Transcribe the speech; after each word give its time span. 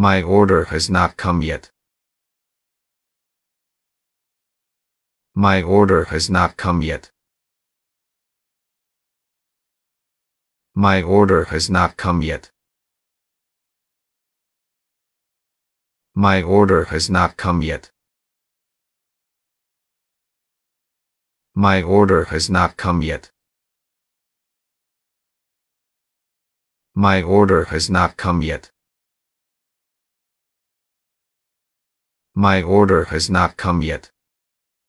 My 0.00 0.22
order 0.22 0.66
has 0.66 0.88
not 0.88 1.16
come 1.16 1.42
yet. 1.42 1.72
My 5.34 5.60
order 5.60 6.04
has 6.04 6.30
not 6.30 6.56
come 6.56 6.82
yet. 6.82 7.10
My 10.76 11.02
order 11.02 11.46
has 11.46 11.68
not 11.68 11.96
come 11.96 12.22
yet. 12.22 12.52
My 16.14 16.42
order 16.42 16.84
has 16.84 17.10
not 17.10 17.36
come 17.36 17.62
yet. 17.62 17.90
My 21.56 21.82
order 21.82 22.26
has 22.26 22.48
not 22.48 22.76
come 22.76 23.02
yet. 23.02 23.32
My 26.94 27.20
order 27.20 27.64
has 27.64 27.90
not 27.90 28.16
come 28.16 28.42
yet. 28.42 28.70
My 32.38 32.62
order 32.62 33.06
has 33.06 33.28
not 33.28 33.56
come 33.56 33.82
yet. 33.82 34.12